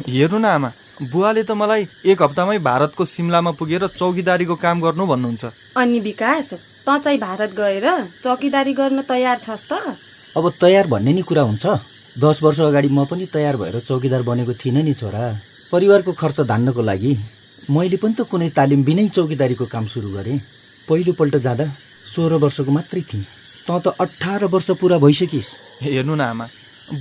[0.07, 0.69] हेर्नु न आमा
[1.11, 5.43] बुवाले त मलाई एक हप्तामै भारतको सिमलामा पुगेर चौकीदारीको काम गर्नु भन्नुहुन्छ।
[5.75, 6.49] अनि विकास
[6.87, 7.87] त चाहिँ भारत गएर
[8.23, 9.99] चौकीदारी गर्न तयार छस् त।
[10.31, 11.65] अब तयार भन्ने नि कुरा हुन्छ।
[12.15, 15.23] दस वर्ष अगाडि म पनि तयार भएर चौकीदार बनेको थिइनँ नि छोरा।
[15.71, 17.11] परिवारको खर्च धान्नको लागि
[17.67, 20.39] मैले पनि त कुनै तालिम बिनै चौकीदारीको काम सुरु गरेँ।
[20.87, 21.65] पहिलोपल्ट जाँदा
[22.07, 23.27] सोह्र वर्षको मात्रै थिएँ।
[23.67, 25.49] तँ त अठार वर्ष पुरा भइसकिस्।
[25.81, 26.45] हेर्नु न आमा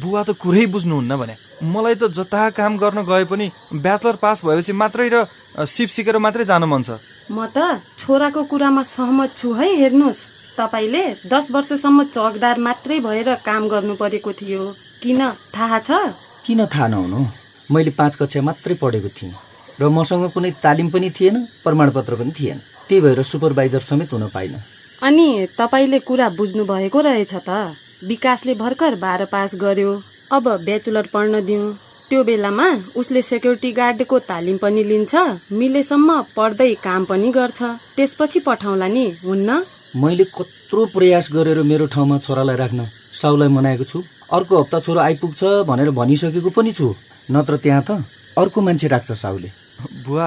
[0.00, 4.72] बुवा त कुरै बुझ्नुहुन्न भने। मलाई त जता काम गर्न गए पनि ब्याचलर पास भएपछि
[4.72, 5.16] मात्रै र
[5.60, 6.96] सिप सिकेर मात्रै जान मन छ।
[7.28, 10.20] म त छोराको कुरामा सहमत छु है हेर्नुहोस्।
[10.56, 14.62] तपाईँले दस वर्षसम्म चौकदार मात्रै भएर काम गर्नु परेको थियो।
[15.02, 15.20] किन
[15.52, 16.16] थाहा छ?
[16.46, 17.20] किन थाहा नहुनु?
[17.68, 19.34] मैले पाँच कक्षा मात्रै पढेको थिएँ।
[19.80, 24.58] र मसँग कुनै तालिम पनि थिएन प्रमाणपत्र पनि थिएन। त्यही भएर सुपरभाइजर समेत हुन पाइनँ।
[25.04, 29.90] अनि तपाईँले कुरा बुझ्नु भएको रहेछ त। विकासले भर्खर बाह्र पास गर्यो।
[30.32, 31.76] अब ब्याचलर पढ्न दिउँ
[32.08, 35.14] त्यो बेलामा उसले सेक्युरिटी गार्डको तालिम पनि लिन्छ।
[35.52, 37.60] मिलेसम्म पढ्दै काम पनि गर्छ।
[37.96, 39.50] त्यसपछि पठाउला नि हुन्न?
[39.94, 45.68] मैले कत्रो प्रयास गरेर मेरो ठाउँमा छोरालाई राख्न साउलाई मनाएको छु। अर्को हप्ता छोरो आइपुग्छ
[45.68, 46.94] भनेर भनिसकेको पनि छु।
[47.30, 47.90] नत्र त्यहाँ त
[48.40, 49.48] अर्को मान्छे राख्छ साउले
[50.04, 50.26] बुवा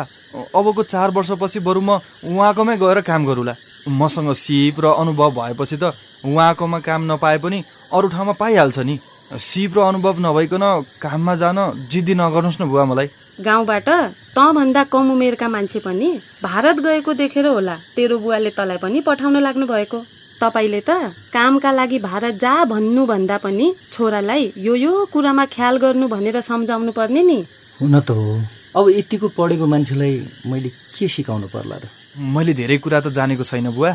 [0.56, 3.56] अबको चार वर्षपछि बरु म उहाँकोमै गएर काम गरौँला।
[3.88, 5.94] मसँग सिप र अनुभव भएपछि त
[6.26, 9.00] उहाँकोमा काम नपाए पनि अरू ठाउँमा पाइहाल्छ नि।
[9.32, 10.64] सिप र अनुभव नभइकन
[11.02, 11.58] काममा जान
[11.92, 13.08] जिद्दी नगर्नुहोस् न बुवा मलाई।
[13.42, 13.90] गाउँबाट
[14.36, 16.10] तँभन्दा कम उमेरका मान्छे पनि
[16.44, 20.00] भारत गएको देखेर होला तेरो बुवाले तँलाई पनि पठाउन लाग्नु भएको
[20.42, 26.08] तपाईँले त कामका लागि भारत जा भन्नु भन्दा पनि छोरालाई यो यो कुरामा ख्याल गर्नु
[26.08, 27.40] भनेर सम्झाउनु पर्ने नि।
[27.82, 28.42] हुन त हो।
[28.78, 30.14] अब यतिको पढेको मान्छेलाई
[30.46, 31.86] मैले के सिकाउनु पर्ला र
[32.18, 33.92] मैले धेरै कुरा त जानेको छैन बुवा।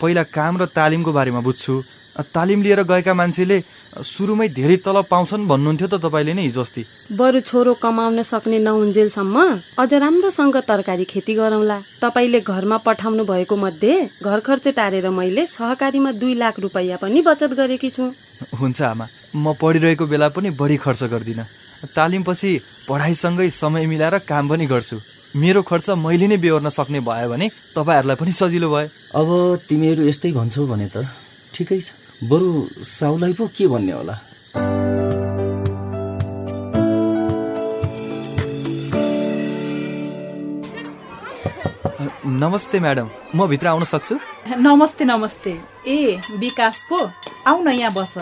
[0.00, 1.74] पहिला काम र तालिमको बारेमा बुझ्छु।
[2.16, 3.56] तालिम लिएर गएका मान्छेले
[4.00, 6.82] सुरुमै धेरै तलब पाउँछन् भन्नुहुन्थ्यो त तपाईँले नै हिजो अस्ति
[7.12, 9.36] बरु छोरो कमाउन सक्ने नहुन्जेलसम्म
[9.76, 16.12] अझ राम्रोसँग तरकारी खेती गरौँला। तपाईँले घरमा पठाउनु भएको मध्ये घर खर्च टारेर मैले सहकारीमा
[16.16, 18.04] दुई लाख रुपियाँ पनि बचत गरेकी छु।
[18.56, 19.06] हुन्छ आमा
[19.36, 21.44] म पढिरहेको बेला पनि बढी खर्च गर्दिनँ।
[21.92, 22.50] तालिमपछि
[22.88, 24.96] पढाइसँगै समय मिलाएर काम पनि गर्छु।
[25.36, 27.46] मेरो खर्च मैले नै बेहोर्न सक्ने भयो भने
[27.76, 28.88] तपाईँहरूलाई पनि सजिलो भयो।
[29.20, 29.28] अब
[29.68, 31.04] तिमीहरू यस्तै भन्छौ भने त
[31.52, 31.92] ठिकै छ।
[32.24, 32.48] बरु
[32.80, 34.16] साउलाई पो के भन्ने होला?
[42.24, 44.16] नमस्ते म्याडम म भित्र आउन सक्छु?
[44.56, 45.52] नमस्ते नमस्ते।
[45.84, 46.98] ए विकास पो
[47.44, 48.14] आउ न यहाँ बस।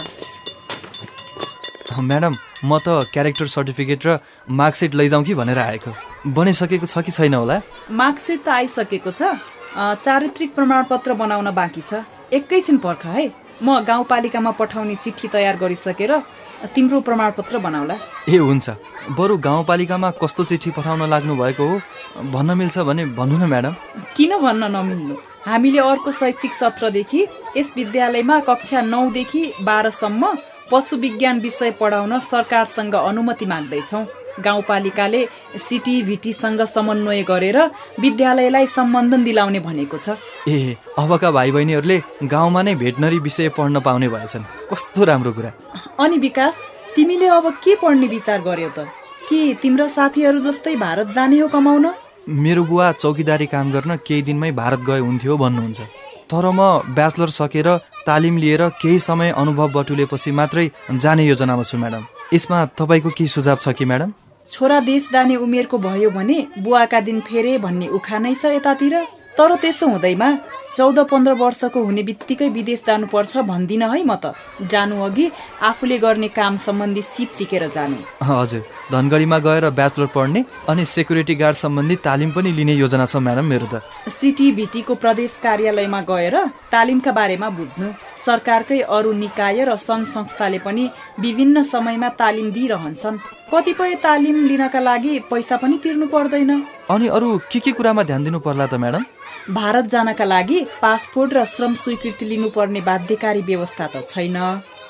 [1.94, 2.34] म्याडम
[2.66, 4.18] म त क्यारेक्टर सर्टिफिकेट र
[4.50, 5.94] मार्कसिट लैजाउँ कि भनेर आएको।
[6.26, 7.60] बनिसकेको छ कि छैन होला?
[7.90, 9.36] मार्कसिट त आइसकेको छ।
[9.76, 13.32] चारित्रिक प्रमाणपत्र बनाउन बाँकी छ। एकैछिन पर्ख है।
[13.62, 16.12] म गाउँपालिकामा पठाउने चिठी तयार गरिसकेर
[16.74, 17.94] तिम्रो प्रमाणपत्र बनाउला।
[18.28, 18.70] ए हुन्छ।
[19.18, 21.80] बरु गाउँपालिकामा कस्तो चिठी पठाउन लाग्नु भएको हो?
[22.32, 23.74] भन्न मिल्छ भने भन्नु न म्याडम।
[24.16, 25.14] किन भन्न नमिल्नु?
[25.44, 27.20] हामीले अर्को शैक्षिक सत्रदेखि
[27.56, 30.22] यस विद्यालयमा कक्षा नौदेखि बाह्रसम्म
[30.72, 34.04] पशु विज्ञान विषय पढाउन सरकारसँग अनुमति माग्दैछौँ।
[34.40, 35.26] गाउँपालिकाले
[35.58, 37.58] सिटिभिटीसँग समन्वय गरेर
[38.00, 40.16] विद्यालयलाई सम्बन्धन दिलाउने भनेको छ।
[40.48, 45.52] ए अबका भाइ बहिनीहरूले गाउँमा नै भेटनरी विषय पढ्न पाउने भएछन्। कस्तो राम्रो कुरा।
[46.00, 46.58] अनि विकास
[46.96, 48.86] तिमीले अब के पढ्ने विचार गर्यौ त?
[49.28, 51.86] के तिम्रा साथीहरू जस्तै भारत जाने हो कमाउन?
[52.28, 55.80] मेरो बुवा चौकीदारी काम गर्न केही दिनमै भारत गए हुन्थ्यो भन्नुहुन्छ।
[56.28, 56.60] तर म
[56.94, 57.68] ब्याचलर सकेर
[58.06, 63.56] तालिम लिएर केही समय अनुभव बटुलेपछि मात्रै जाने योजनामा छु म्याडम। यसमा तपाईँको केही सुझाव
[63.60, 64.12] छ कि म्याडम?
[64.52, 68.94] छोरा देश जाने उमेरको भयो भने बुवाका दिन फेरे भन्ने उखानै छ यतातिर
[69.38, 70.28] तर त्यसो हुँदैमा
[70.76, 74.34] चौध पन्ध्र वर्षको हुने बित्तिकै विदेश जानुपर्छ भन्दिनँ है म त।
[74.66, 75.30] जानु अघि
[75.62, 81.56] आफूले गर्ने काम सम्बन्धी सिप सिकेर जानु। हजुर। धनगढीमा गएर ब्याचलर पढ्ने अनि सेक्युरिटी गार्ड
[81.56, 86.36] सम्बन्धी तालिम पनि लिने योजना छ म्याडम मेरो त। सिटिभिटीको प्रदेश कार्यालयमा गएर
[86.74, 87.86] तालिमका बारेमा बुझ्नु।
[88.18, 90.90] सरकारकै अरू निकाय र सङ्घ संस्थाले पनि
[91.22, 93.22] विभिन्न समयमा तालिम दिइरहन्छन्।
[93.54, 96.50] कतिपय तालिम लिनका लागि पैसा पनि तिर्नु पर्दैन।
[96.90, 99.04] अनि अरू के के कुरामा ध्यान दिनु पर्ला त म्याडम?
[99.44, 104.38] भारत जानका लागि पासपोर्ट र श्रम स्वीकृति लिनुपर्ने बाध्यकारी व्यवस्था त छैन।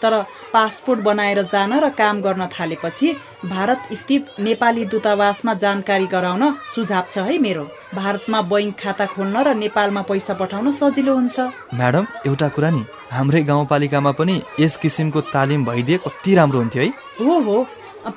[0.03, 0.15] तर
[0.53, 3.13] पासपोर्ट बनाएर जान र काम गर्न थालेपछि
[3.45, 6.43] भारत स्थित नेपाली दूतावासमा जानकारी गराउन
[6.75, 11.41] सुझाव छ है मेरो। भारतमा बैङ्क खाता खोल्न र नेपालमा पैसा पठाउन सजिलो हुन्छ।
[11.75, 16.91] म्याडम एउटा कुरा नि हाम्रै गाउँपालिकामा पनि यस किसिमको तालिम भइदिए कति राम्रो हुन्थ्यो है।
[17.21, 17.57] हो हो।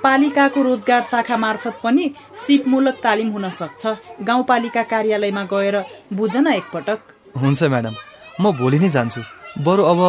[0.04, 2.12] पालिकाको रोजगार शाखा मार्फत पनि
[2.44, 3.88] सिपमूलक तालिम हुन सक्छ।
[4.28, 5.76] गाउँपालिका कार्यालयमा गएर
[6.14, 7.00] बुझ न एकपटक।
[7.38, 7.96] हुन्छ म्याडम
[8.42, 9.22] म भोलि नै जान्छु।
[9.66, 10.02] बरु अब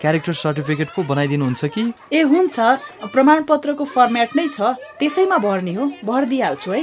[0.00, 1.82] क्यारेक्टर सर्टिफिकेट पो बनाइदिनुहुन्छ कि?
[2.12, 2.56] ए हुन्छ।
[3.14, 6.82] प्रमाणपत्रको फर्मेट नै छ। त्यसैमा भर्ने हो। भर दिइहाल्छु है।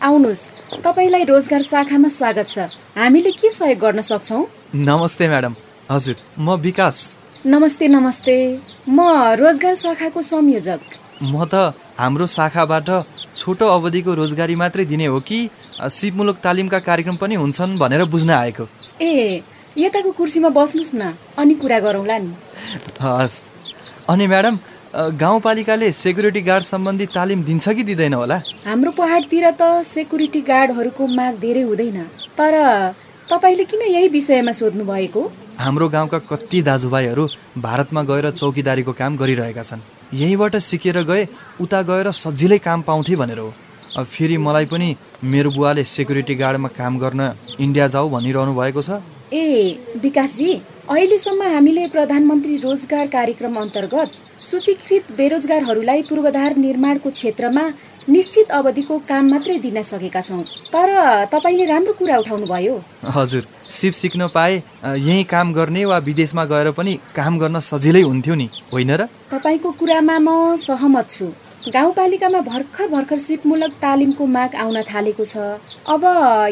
[0.00, 0.42] आउनुहोस्।
[0.84, 2.58] तपाईँलाई रोजगार शाखामा स्वागत छ।
[2.96, 4.42] हामीले के सहयोग गर्न सक्छौँ?
[4.74, 5.54] नमस्ते म्याडम
[5.90, 6.96] हजुर म विकास।
[7.46, 8.36] नमस्ते नमस्ते।
[8.88, 8.98] म
[9.40, 10.80] रोजगार शाखाको संयोजक।
[11.22, 12.88] म त हाम्रो शाखाबाट
[13.36, 15.38] छोटो अवधिको रोजगारी मात्रै दिने हो कि
[15.76, 18.64] सिपमूलक तालिमका कार्यक्रम पनि हुन्छन् भनेर बुझ्न आएको।
[19.02, 19.42] ए
[19.76, 22.32] यताको कुर्सीमा बस्नुहोस् न अनि कुरा गरौँला नि।
[23.00, 23.36] हस्।
[24.08, 24.58] अनि म्याडम
[25.20, 28.40] गाउँपालिकाले सेक्युरिटी गार्ड सम्बन्धी तालिम दिन्छ कि दिँदैन होला?
[28.64, 32.00] हाम्रो पहाडतिर त सेक्युरिटी गार्डहरूको माग धेरै हुँदैन
[32.40, 32.52] तर
[33.28, 37.28] तपाईँले किन यही विषयमा सोध्नु भएको हाम्रो गाउँका कति दाजुभाइहरू
[37.60, 41.26] भारतमा गएर चौकीदारीको काम गरिरहेका छन्। यहीँबाट सिकेर गए
[41.60, 43.52] उता गएर सजिलै काम पाउँथे भनेर हो।
[44.04, 44.88] फेरि मलाई पनि
[45.24, 47.20] मेरो बुवाले सेक्युरिटी गार्डमा काम गर्न
[47.60, 50.52] इन्डिया जाऊ भनिरहनु भएको छ। ए विकासजी
[50.90, 54.10] अहिलेसम्म हामीले प्रधानमन्त्री रोजगार कार्यक्रम अन्तर्गत
[54.44, 57.64] सूचीकृत बेरोजगारहरूलाई पूर्वाधार निर्माणको क्षेत्रमा
[58.10, 60.42] निश्चित अवधिको काम मात्रै दिन सकेका छौँ।
[60.74, 60.88] तर
[61.32, 62.74] तपाईँले राम्रो कुरा उठाउनु भयो
[63.16, 64.62] हजुर सिप सिक्न पाए
[64.98, 69.06] यहीँ काम गर्ने वा विदेशमा गएर पनि काम गर्न सजिलै हुन्थ्यो नि होइन र?
[69.30, 71.26] तपाईँको कुरामा म सहमत छु।
[71.60, 76.02] गाउँपालिकामा भर्खर भर्खर सिपमूलक तालिमको माग आउन थालेको छ। अब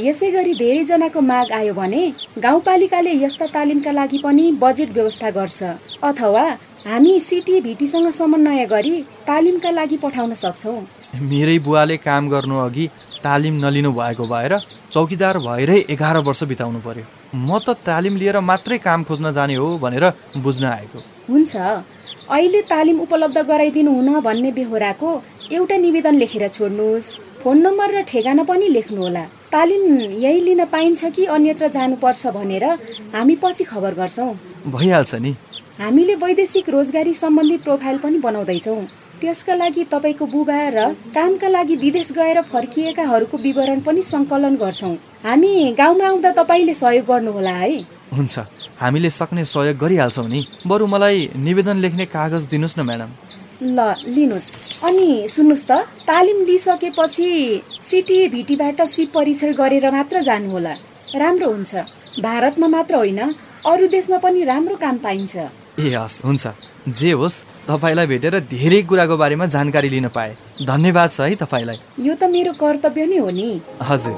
[0.05, 2.03] यसै गरी धेरैजनाको माग आयो भने
[2.39, 5.61] गाउँपालिकाले यस्ता तालिमका लागि पनि बजेट व्यवस्था गर्छ।
[6.05, 6.45] अथवा
[6.87, 8.95] हामी सिटिभिटीसँग समन्वय गरी
[9.27, 10.81] तालिमका लागि पठाउन सक्छौँ।
[11.21, 12.87] मेरै बुवाले काम गर्नु अघि
[13.25, 14.53] तालिम नलिनु भएको भएर
[14.93, 19.79] चौकीदार भएरै एघार वर्ष बिताउनु पर्यो। म त तालिम लिएर मात्रै काम खोज्न जाने हो
[19.79, 20.05] भनेर
[20.39, 25.11] बुझ्न आएको। हुन्छ अहिले तालिम उपलब्ध गराइदिनु हुन भन्ने बेहोराको
[25.53, 27.09] एउटा निवेदन लेखेर छोड्नुहोस्।
[27.43, 29.83] फोन नम्बर र ठेगाना पनि लेख्नुहोला। तालिम
[30.15, 32.65] यही लिन पाइन्छ कि अन्यत्र जानुपर्छ भनेर
[33.15, 34.33] हामी पछि खबर गर्छौँ।
[34.69, 35.33] भइहाल्छ नि।
[35.79, 38.81] हामीले वैदेशिक रोजगारी सम्बन्धी प्रोफाइल पनि बनाउँदैछौँ।
[39.21, 40.79] त्यसका लागि तपाईँको बुबा र
[41.15, 47.51] कामका लागि विदेश गएर फर्किएकाहरूको विवरण पनि सङ्कलन गर्छौँ। हामी गाउँमा आउँदा तपाईँले सहयोग गर्नुहोला
[47.53, 47.71] है।
[48.11, 48.39] हुन्छ
[48.81, 53.11] हामीले सक्ने सहयोग गरिहाल्छौँ नि। बरु मलाई निवेदन लेख्ने कागज दिनुहोस् न म्याडम।
[53.63, 53.79] ल
[54.19, 55.73] लिनुहोस्। अनि सुन्नुहोस् त
[56.11, 57.29] तालिम लिइसकेपछि
[57.87, 60.75] सिटिभिटीबाट सिप परीक्षण गरेर मात्र जानुहोला।
[61.15, 61.73] राम्रो हुन्छ।
[62.19, 63.21] भारतमा मात्र होइन
[63.67, 65.37] अरू देशमा पनि राम्रो काम पाइन्छ।
[65.79, 66.47] ए हस् हुन्छ।
[66.91, 70.35] जे होस् तपाईँलाई भेटेर धेरै कुराको बारेमा जानकारी लिन पाएँ।
[70.67, 74.17] धन्यवाद छ है तपाईँलाई। यो त मेरो कर्तव्य नै हो नि। हजुर।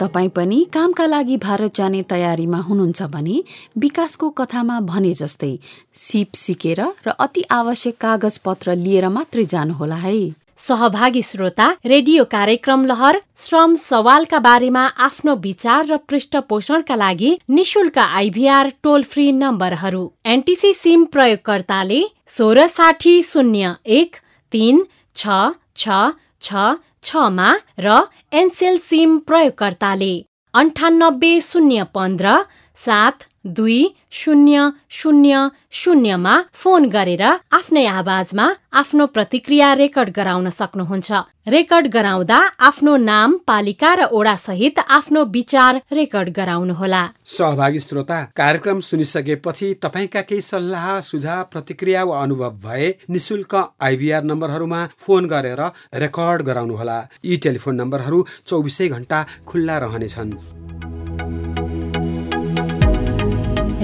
[0.00, 3.36] तपाईँ पनि कामका लागि भारत जाने तयारीमा हुनुहुन्छ भने
[3.76, 5.58] विकासको कथामा भने जस्तै
[5.92, 12.84] सिप सिकेर र अति आवश्यक कागज पत्र लिएर मात्रै जानुहोला है। सहभागी श्रोता रेडियो कार्यक्रम
[12.84, 20.02] लहर श्रम सवालका बारेमा आफ्नो विचार र पृष्ठपोषणका लागि निशुल्क आइभीआर टोल फ्री नम्बरहरू।
[20.34, 22.00] एनटिसी सिम प्रयोगकर्ताले
[22.36, 24.16] सोह्र साठी शून्य एक
[24.52, 24.82] तिन
[25.16, 25.38] छ
[25.76, 26.02] छ
[26.40, 26.66] छ
[27.04, 28.00] छमा र
[28.42, 30.12] एनसेल सिम प्रयोगकर्ताले
[30.54, 32.36] अन्ठानब्बे शून्य पन्ध्र
[32.78, 33.80] सात दुई
[34.10, 38.46] शून्य शून्य शून्यमा फोन गरेर आफ्नै आवाजमा
[38.80, 41.10] आफ्नो प्रतिक्रिया रेकर्ड गराउन सक्नुहुन्छ।
[41.48, 48.80] रेकर्ड गराउँदा आफ्नो नाम पालिका र ओडा सहित आफ्नो विचार रेकर्ड गराउनुहोला। सहभागी श्रोता कार्यक्रम
[48.80, 55.60] सुनिसकेपछि तपाईँका केही सल्लाह सुझाव प्रतिक्रिया वा अनुभव भए निशुल्क आइभीआर नम्बरहरूमा फोन गरेर
[55.96, 60.36] रेकर्ड गराउनुहोला। यी टेलिफोन नम्बरहरू चौबिसै घण्टा खुल्ला रहनेछन्।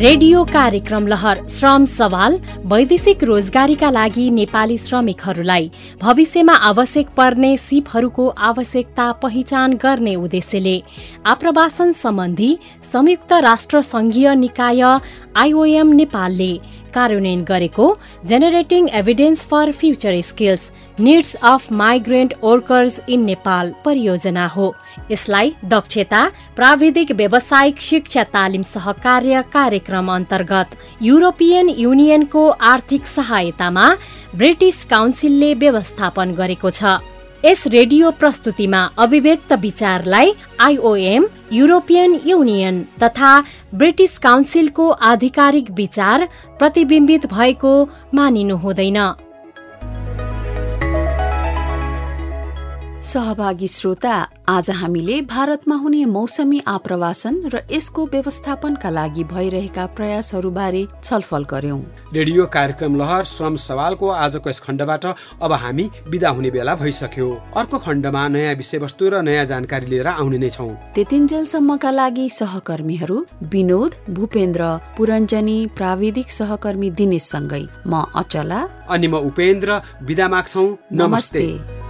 [0.05, 2.35] रेडियो कार्यक्रम लहर श्रम सवाल
[2.73, 5.71] वैदेशिक रोजगारीका लागि नेपाली श्रमिकहरूलाई।
[6.03, 10.77] भविष्यमा आवश्यक पर्ने सिपहरूको आवश्यकता पहिचान गर्ने उद्देश्यले
[11.27, 12.53] आप्रवासन सम्बन्धी
[12.93, 16.53] संयुक्त राष्ट्र संघीय निकाय आइओएम नेपालले
[16.95, 17.87] कार्यान्वयन गरेको
[18.29, 24.75] generating evidence for future skills needs of migrant workers in Nepal परियोजना हो।
[25.11, 26.27] यसलाई दक्षता
[26.57, 33.89] प्राविधिक व्यावसायिक शिक्षा तालिम सहकार्य कार्यक्रम अन्तर्गत युरोपियन युनियनको आर्थिक सहायतामा
[34.37, 36.99] ब्रिटिस काउन्सिलले व्यवस्थापन गरेको छ।
[37.45, 43.33] यस रेडियो प्रस्तुतिमा अभिव्यक्त विचारलाई आइओएम युरोपियन युनियन तथा
[43.75, 46.29] ब्रिटिस काउन्सिलको आधिकारिक विचार
[46.59, 47.75] प्रतिबिम्बित भएको
[48.15, 48.99] मानिनु हुँदैन।
[53.05, 54.13] सहभागी श्रोता
[54.49, 61.81] आज हामीले भारतमा हुने मौसमी आप्रवासन र यसको व्यवस्थापनका लागि भइरहेका प्रयासहरूबारे छलफल गर्यौं।
[62.15, 65.05] रेडियो कार्यक्रम लहर श्रम सवालको आजको यस खण्डबाट
[65.43, 70.39] अब हामी विदा हुने बेला भइसक्यो। अर्को खण्डमा नयाँ विषयवस्तु र नयाँ जानकारी लिएर आउने
[70.39, 74.63] नै छौँ। त्यतिन्जेलसम्मका लागि सहकर्मीहरू विनोद भूपेन्द्र
[74.97, 81.84] पुरञ्जनी प्राविधिक सहकर्मी दिनेशसँगै म अचला। अनि म उपेन्द्र विदा माग्छौ। नमस्ते, नमस्ते।